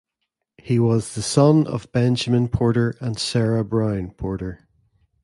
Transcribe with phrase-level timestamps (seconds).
[0.57, 4.67] He was the son of Benjamin Porter and Sarah Brown Porter.